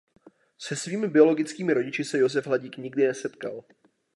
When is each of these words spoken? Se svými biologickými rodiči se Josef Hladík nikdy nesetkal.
Se 0.57 0.75
svými 0.75 1.07
biologickými 1.07 1.73
rodiči 1.73 2.03
se 2.03 2.17
Josef 2.19 2.47
Hladík 2.47 2.77
nikdy 2.77 3.07
nesetkal. 3.07 3.63